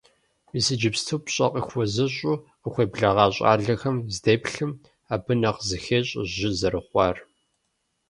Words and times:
Мис 0.51 0.67
иджыпсту, 0.73 1.17
пщӀэ 1.25 1.47
къыхуэзыщӀу 1.53 2.41
къыхуеблэгъа 2.61 3.25
щӀалэхэм 3.35 3.97
здеплъым, 4.13 4.71
абы 5.13 5.33
нэхъ 5.41 5.59
зыхещӀэ 5.69 6.21
жьы 6.33 6.49
зэрыхъуар. 6.59 7.17